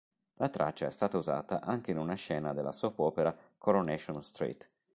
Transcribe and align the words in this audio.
La 0.39 0.49
traccia 0.49 0.87
è 0.87 0.89
stata 0.89 1.17
usata 1.19 1.61
anche 1.61 1.91
in 1.91 1.99
una 1.99 2.15
scena 2.15 2.53
della 2.53 2.71
soap 2.71 2.97
opera 3.01 3.37
"Coronation 3.59 4.23
Street". 4.23 4.67